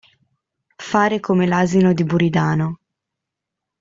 [0.91, 2.79] Fare come l'asino di Buridano.